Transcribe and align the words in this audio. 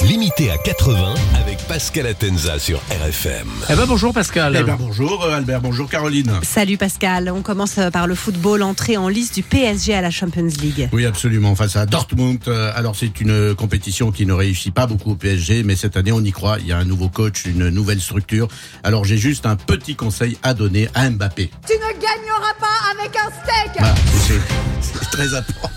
Limité 0.00 0.50
à 0.50 0.58
80 0.58 1.14
avec 1.40 1.58
Pascal 1.68 2.06
Atenza 2.06 2.58
sur 2.58 2.78
RFM. 2.90 3.46
Eh 3.70 3.74
ben 3.76 3.84
bonjour 3.86 4.12
Pascal. 4.12 4.56
Eh 4.58 4.64
ben 4.64 4.76
bonjour 4.76 5.22
euh, 5.24 5.36
Albert, 5.36 5.60
bonjour 5.60 5.88
Caroline. 5.88 6.32
Salut 6.42 6.76
Pascal, 6.76 7.30
on 7.32 7.42
commence 7.42 7.78
euh, 7.78 7.90
par 7.90 8.08
le 8.08 8.16
football, 8.16 8.62
entrée 8.62 8.96
en 8.96 9.08
liste 9.08 9.36
du 9.36 9.42
PSG 9.44 9.94
à 9.94 10.00
la 10.00 10.10
Champions 10.10 10.48
League. 10.60 10.88
Oui 10.92 11.06
absolument, 11.06 11.54
face 11.54 11.76
à 11.76 11.86
Dortmund. 11.86 12.40
Euh, 12.48 12.72
Alors 12.74 12.96
c'est 12.96 13.20
une 13.20 13.54
compétition 13.54 14.10
qui 14.10 14.26
ne 14.26 14.32
réussit 14.32 14.74
pas 14.74 14.86
beaucoup 14.86 15.12
au 15.12 15.16
PSG, 15.16 15.62
mais 15.62 15.76
cette 15.76 15.96
année 15.96 16.12
on 16.12 16.20
y 16.22 16.32
croit. 16.32 16.56
Il 16.58 16.66
y 16.66 16.72
a 16.72 16.78
un 16.78 16.84
nouveau 16.84 17.08
coach, 17.08 17.44
une 17.44 17.68
nouvelle 17.68 18.00
structure. 18.00 18.48
Alors 18.82 19.04
j'ai 19.04 19.18
juste 19.18 19.46
un 19.46 19.56
petit 19.56 19.94
conseil 19.94 20.36
à 20.42 20.54
donner 20.54 20.88
à 20.94 21.08
Mbappé. 21.08 21.50
Tu 21.66 21.74
ne 21.74 21.92
gagneras 22.00 22.54
pas 22.58 22.98
avec 22.98 23.16
un 23.16 23.30
steak 23.30 23.84
c'est 24.26 24.40
c'est 24.80 25.10
très 25.10 25.34
important. 25.34 25.68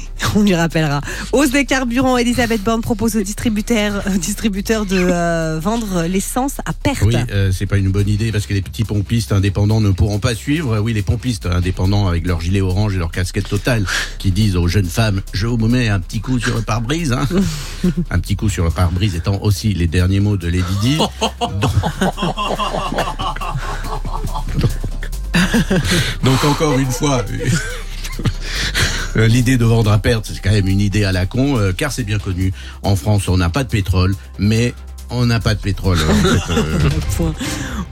On 0.36 0.42
lui 0.42 0.54
rappellera. 0.54 1.00
Hausse 1.32 1.50
des 1.50 1.64
carburants, 1.64 2.16
Elisabeth 2.16 2.62
Borne 2.62 2.80
propose 2.82 3.16
aux 3.16 3.22
distributeurs, 3.22 4.02
aux 4.06 4.18
distributeurs 4.18 4.86
de 4.86 4.96
euh, 4.98 5.58
vendre 5.60 6.04
l'essence 6.04 6.54
à 6.64 6.72
perte. 6.72 7.02
Oui, 7.02 7.16
euh, 7.32 7.50
c'est 7.52 7.66
pas 7.66 7.78
une 7.78 7.90
bonne 7.90 8.08
idée 8.08 8.30
parce 8.32 8.46
que 8.46 8.54
les 8.54 8.62
petits 8.62 8.84
pompistes 8.84 9.32
indépendants 9.32 9.80
ne 9.80 9.90
pourront 9.90 10.18
pas 10.18 10.34
suivre. 10.34 10.78
Oui, 10.80 10.92
les 10.92 11.02
pompistes 11.02 11.46
indépendants 11.46 12.06
avec 12.06 12.26
leur 12.26 12.40
gilet 12.40 12.60
orange 12.60 12.94
et 12.94 12.98
leur 12.98 13.10
casquette 13.10 13.48
totale 13.48 13.84
qui 14.18 14.30
disent 14.30 14.56
aux 14.56 14.68
jeunes 14.68 14.86
femmes 14.86 15.20
Je 15.32 15.46
vous 15.46 15.56
mets 15.68 15.88
un 15.88 16.00
petit 16.00 16.20
coup 16.20 16.38
sur 16.38 16.54
le 16.56 16.62
pare-brise. 16.62 17.12
hein. 17.12 17.26
un 18.10 18.18
petit 18.18 18.36
coup 18.36 18.48
sur 18.48 18.64
le 18.64 18.70
pare-brise 18.70 19.14
étant 19.14 19.40
aussi 19.42 19.74
les 19.74 19.86
derniers 19.86 20.20
mots 20.20 20.36
de 20.36 20.48
Lady 20.48 20.64
Di. 20.82 20.98
Donc, 21.60 21.72
donc 26.22 26.44
encore 26.44 26.78
une 26.78 26.90
fois. 26.90 27.24
Euh, 29.20 29.28
L'idée 29.28 29.56
de 29.56 29.64
vendre 29.64 29.92
à 29.92 29.98
perte, 29.98 30.30
c'est 30.32 30.40
quand 30.40 30.50
même 30.50 30.68
une 30.68 30.80
idée 30.80 31.04
à 31.04 31.12
la 31.12 31.26
con, 31.26 31.58
euh, 31.58 31.72
car 31.72 31.92
c'est 31.92 32.04
bien 32.04 32.18
connu. 32.18 32.52
En 32.82 32.96
France, 32.96 33.28
on 33.28 33.36
n'a 33.36 33.50
pas 33.50 33.64
de 33.64 33.68
pétrole, 33.68 34.14
mais 34.38 34.74
on 35.10 35.26
n'a 35.26 35.40
pas 35.40 35.54
de 35.54 35.60
pétrole. 35.60 35.98
euh, 36.50 36.88
Point. 37.16 37.34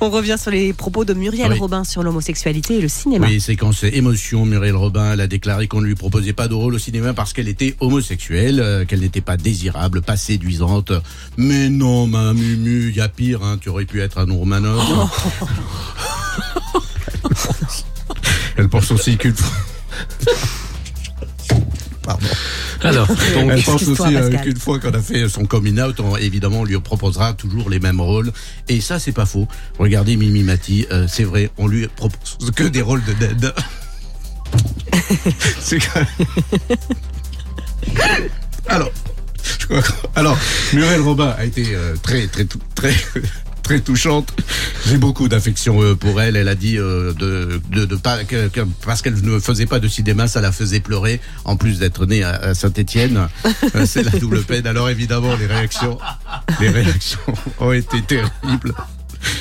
On 0.00 0.10
revient 0.10 0.36
sur 0.38 0.52
les 0.52 0.72
propos 0.72 1.04
de 1.04 1.12
Muriel 1.14 1.50
Oui. 1.52 1.58
Robin 1.58 1.82
sur 1.82 2.04
l'homosexualité 2.04 2.78
et 2.78 2.80
le 2.80 2.88
cinéma. 2.88 3.26
Oui, 3.26 3.40
séquence 3.40 3.82
émotion. 3.82 4.46
Muriel 4.46 4.76
Robin, 4.76 5.12
elle 5.12 5.20
a 5.20 5.26
déclaré 5.26 5.66
qu'on 5.66 5.80
ne 5.80 5.86
lui 5.86 5.96
proposait 5.96 6.32
pas 6.32 6.46
de 6.46 6.54
rôle 6.54 6.74
au 6.74 6.78
cinéma 6.78 7.14
parce 7.14 7.32
qu'elle 7.32 7.48
était 7.48 7.74
homosexuelle, 7.80 8.60
euh, 8.60 8.84
qu'elle 8.84 9.00
n'était 9.00 9.20
pas 9.20 9.36
désirable, 9.36 10.02
pas 10.02 10.16
séduisante. 10.16 10.92
Mais 11.36 11.68
non, 11.68 12.06
ma 12.06 12.32
Mumu, 12.32 12.92
y 12.92 13.00
a 13.00 13.08
pire, 13.08 13.42
hein, 13.42 13.58
tu 13.60 13.68
aurais 13.68 13.84
pu 13.84 14.00
être 14.00 14.18
un 14.18 14.32
Romanov. 14.32 14.80
elle 18.56 18.68
pense 18.68 18.90
aussi 18.92 19.16
qu'une 19.16 19.34
fois. 19.34 19.67
Alors, 22.82 23.06
donc, 23.08 23.18
Elle 23.50 23.62
pense 23.62 23.86
aussi 23.88 24.14
euh, 24.16 24.30
qu'une 24.38 24.56
fois 24.58 24.78
qu'on 24.78 24.92
a 24.92 25.00
fait 25.00 25.28
son 25.28 25.44
coming 25.46 25.80
out, 25.80 25.98
on, 26.00 26.16
évidemment, 26.16 26.60
on 26.60 26.64
lui 26.64 26.78
proposera 26.80 27.32
toujours 27.32 27.70
les 27.70 27.80
mêmes 27.80 28.00
rôles. 28.00 28.32
Et 28.68 28.80
ça, 28.80 28.98
c'est 28.98 29.12
pas 29.12 29.26
faux. 29.26 29.48
Regardez 29.78 30.16
Mimi 30.16 30.42
Mati, 30.42 30.86
euh, 30.92 31.06
c'est 31.08 31.24
vrai, 31.24 31.50
on 31.58 31.66
lui 31.66 31.88
propose 31.88 32.50
que 32.54 32.64
des 32.64 32.82
rôles 32.82 33.02
de 33.04 33.12
dead. 33.14 33.52
c'est 35.60 35.78
quand 35.78 36.00
même- 36.00 36.06
Alors, 38.68 38.90
je 39.60 39.66
crois 39.66 39.82
que- 39.82 39.92
alors, 40.14 40.38
Muriel 40.72 41.00
Robin 41.00 41.34
a 41.36 41.44
été 41.44 41.74
euh, 41.74 41.96
très, 42.02 42.26
très, 42.28 42.46
très, 42.74 42.94
très 43.68 43.80
touchante. 43.80 44.32
J'ai 44.86 44.96
beaucoup 44.96 45.28
d'affection 45.28 45.82
euh, 45.82 45.94
pour 45.94 46.22
elle. 46.22 46.36
Elle 46.36 46.48
a 46.48 46.54
dit 46.54 46.78
euh, 46.78 47.12
de, 47.12 47.60
de, 47.70 47.84
de 47.84 47.96
pas 47.96 48.24
que, 48.24 48.48
que- 48.48 48.62
parce 48.86 49.02
qu'elle 49.02 49.20
ne 49.22 49.38
faisait 49.38 49.66
pas 49.66 49.78
de 49.78 49.88
cinéma, 49.88 50.26
ça 50.26 50.40
la 50.40 50.52
faisait 50.52 50.80
pleurer. 50.80 51.20
En 51.44 51.56
plus 51.58 51.78
d'être 51.78 52.06
née 52.06 52.22
à, 52.22 52.30
à 52.30 52.54
Saint-Étienne, 52.54 53.28
Euh, 53.74 53.84
c'est 53.84 54.02
la 54.02 54.12
double 54.18 54.42
peine. 54.44 54.66
Alors 54.66 54.88
évidemment, 54.88 55.36
les 55.36 55.44
réactions, 55.46 55.98
les 56.60 56.70
réactions 56.70 57.18
ont 57.60 57.72
été 57.72 58.00
terribles. 58.00 58.72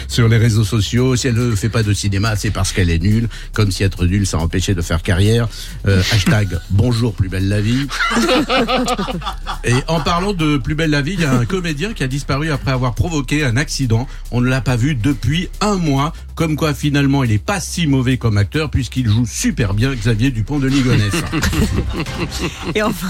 Sur 0.07 0.27
les 0.27 0.37
réseaux 0.37 0.63
sociaux, 0.63 1.15
si 1.15 1.27
elle 1.27 1.35
ne 1.35 1.55
fait 1.55 1.69
pas 1.69 1.83
de 1.83 1.93
cinéma, 1.93 2.35
c'est 2.35 2.51
parce 2.51 2.71
qu'elle 2.71 2.89
est 2.89 3.01
nulle. 3.01 3.27
Comme 3.53 3.71
si 3.71 3.83
être 3.83 4.05
nulle, 4.05 4.25
ça 4.25 4.37
empêchait 4.37 4.75
de 4.75 4.81
faire 4.81 5.01
carrière. 5.03 5.47
Euh, 5.87 6.01
hashtag 6.11 6.59
bonjour 6.69 7.13
plus 7.13 7.29
belle 7.29 7.47
la 7.47 7.61
vie. 7.61 7.87
Et 9.63 9.75
en 9.87 9.99
parlant 9.99 10.33
de 10.33 10.57
plus 10.57 10.75
belle 10.75 10.91
la 10.91 11.01
vie, 11.01 11.13
il 11.13 11.21
y 11.21 11.25
a 11.25 11.33
un 11.33 11.45
comédien 11.45 11.93
qui 11.93 12.03
a 12.03 12.07
disparu 12.07 12.51
après 12.51 12.71
avoir 12.71 12.93
provoqué 12.95 13.43
un 13.43 13.57
accident. 13.57 14.07
On 14.31 14.41
ne 14.41 14.47
l'a 14.47 14.61
pas 14.61 14.75
vu 14.75 14.95
depuis 14.95 15.49
un 15.61 15.75
mois. 15.75 16.13
Comme 16.35 16.55
quoi, 16.55 16.75
finalement, 16.75 17.23
il 17.23 17.31
est 17.31 17.43
pas 17.43 17.59
si 17.59 17.87
mauvais 17.87 18.17
comme 18.17 18.37
acteur 18.37 18.69
puisqu'il 18.69 19.07
joue 19.07 19.25
super 19.25 19.73
bien 19.73 19.93
Xavier 19.95 20.29
Dupont 20.29 20.59
de 20.59 20.67
Ligonnès. 20.67 21.11
Et, 22.75 22.83
enfin, 22.83 23.07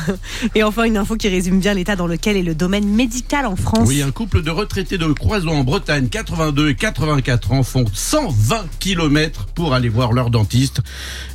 et 0.55 0.63
enfin, 0.63 0.83
une 0.83 0.97
info 0.97 1.15
qui 1.15 1.27
résume 1.27 1.59
bien 1.59 1.73
l'état 1.73 1.95
dans 1.95 2.07
lequel 2.07 2.37
est 2.37 2.43
le 2.43 2.55
domaine 2.55 2.87
médical 2.87 3.45
en 3.45 3.55
France. 3.55 3.87
Oui, 3.87 4.01
un 4.01 4.11
couple 4.11 4.41
de 4.41 4.49
retraités 4.49 4.97
de 4.97 5.05
Croison 5.07 5.51
en 5.51 5.63
Bretagne, 5.63 6.07
82 6.07 6.69
et 6.69 6.75
84 6.91 7.51
ans, 7.51 7.63
font 7.63 7.85
120 7.91 8.65
km 8.79 9.47
pour 9.53 9.73
aller 9.73 9.89
voir 9.89 10.13
leur 10.13 10.29
dentiste. 10.29 10.79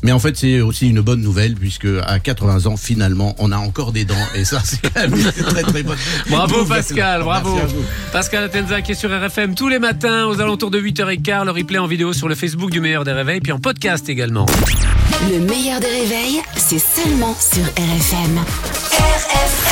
Mais 0.02 0.10
en 0.10 0.18
fait, 0.18 0.36
c'est 0.36 0.62
aussi 0.62 0.88
une 0.88 1.02
bonne 1.02 1.20
nouvelle 1.20 1.54
puisque 1.54 1.88
à 2.06 2.18
80 2.18 2.66
ans, 2.66 2.76
finalement, 2.78 3.34
on 3.38 3.52
a 3.52 3.58
encore 3.58 3.92
des 3.92 4.06
dents. 4.06 4.14
Et 4.34 4.44
ça, 4.44 4.60
c'est 4.64 4.80
quand 4.80 5.00
même 5.00 5.14
une 5.14 5.30
très 5.30 5.62
très 5.62 5.82
bonne 5.82 5.98
bravo. 6.30 6.64
Pascal, 6.64 7.22
bravo. 7.22 7.58
Pascal 8.12 8.44
Atenza 8.44 8.80
qui 8.80 8.92
est 8.92 8.94
sur 8.94 9.10
RFM 9.10 9.54
tous 9.54 9.68
les 9.68 9.78
matins 9.78 10.26
aux 10.26 10.40
alentours 10.40 10.70
de 10.70 10.80
8h15. 10.80 11.44
Le 11.44 11.50
replay 11.50 11.78
en 11.78 11.86
vidéo 11.86 12.14
sur 12.14 12.28
le 12.28 12.34
Facebook 12.34 12.70
du 12.70 12.80
meilleur 12.80 13.04
des 13.04 13.12
réveils, 13.12 13.40
puis 13.40 13.52
en 13.52 13.58
podcast 13.58 14.08
également. 14.08 14.46
Le 15.30 15.38
meilleur 15.38 15.80
des 15.80 15.86
réveils, 15.86 16.40
c'est 16.56 16.78
seulement 16.78 17.36
sur 17.38 17.64
RFM. 17.64 18.38
RFM 18.38 19.71